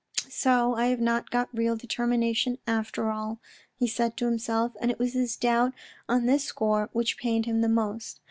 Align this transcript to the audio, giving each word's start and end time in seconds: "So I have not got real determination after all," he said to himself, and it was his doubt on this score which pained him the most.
"So 0.27 0.73
I 0.73 0.87
have 0.87 0.99
not 0.99 1.29
got 1.29 1.55
real 1.55 1.75
determination 1.75 2.57
after 2.65 3.11
all," 3.11 3.39
he 3.77 3.85
said 3.85 4.17
to 4.17 4.25
himself, 4.25 4.71
and 4.81 4.89
it 4.89 4.97
was 4.97 5.13
his 5.13 5.35
doubt 5.35 5.75
on 6.09 6.25
this 6.25 6.43
score 6.45 6.89
which 6.91 7.19
pained 7.19 7.45
him 7.45 7.61
the 7.61 7.69
most. 7.69 8.19